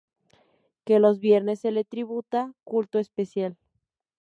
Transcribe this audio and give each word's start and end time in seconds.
Que 0.83 0.97
los 0.97 1.19
viernes 1.19 1.59
se 1.59 1.69
le 1.69 1.83
tributa 1.85 2.55
culto 2.63 2.97
especial. 2.97 3.55